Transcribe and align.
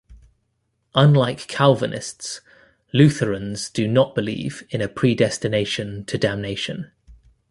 Unlike 0.95 1.47
Calvinists, 1.47 2.41
Lutherans 2.91 3.69
do 3.69 3.87
not 3.87 4.15
believe 4.15 4.63
in 4.71 4.81
a 4.81 4.87
predestination 4.87 6.05
to 6.05 6.17
damnation. 6.17 6.89